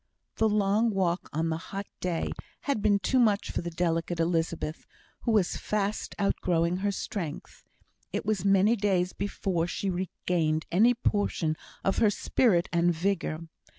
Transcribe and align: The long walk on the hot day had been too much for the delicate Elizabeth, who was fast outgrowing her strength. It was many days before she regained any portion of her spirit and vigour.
The 0.37 0.49
long 0.49 0.89
walk 0.89 1.29
on 1.31 1.49
the 1.49 1.57
hot 1.59 1.85
day 1.99 2.31
had 2.61 2.81
been 2.81 2.97
too 2.97 3.19
much 3.19 3.51
for 3.51 3.61
the 3.61 3.69
delicate 3.69 4.19
Elizabeth, 4.19 4.87
who 5.25 5.31
was 5.31 5.57
fast 5.57 6.15
outgrowing 6.17 6.77
her 6.77 6.91
strength. 6.91 7.63
It 8.11 8.25
was 8.25 8.43
many 8.43 8.75
days 8.75 9.13
before 9.13 9.67
she 9.67 9.91
regained 9.91 10.65
any 10.71 10.95
portion 10.95 11.55
of 11.83 11.99
her 11.99 12.09
spirit 12.09 12.67
and 12.73 12.91
vigour. 12.91 13.41